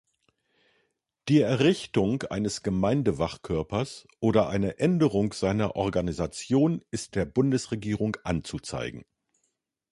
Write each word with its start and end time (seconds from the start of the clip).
Die 1.29 1.41
Errichtung 1.41 2.23
eines 2.23 2.63
Gemeindewachkörpers 2.63 4.07
oder 4.19 4.49
eine 4.49 4.79
Änderung 4.79 5.31
seiner 5.31 5.75
Organisation 5.75 6.81
ist 6.89 7.13
der 7.13 7.25
Bundesregierung 7.25 8.17
anzuzeigen. 8.23 9.05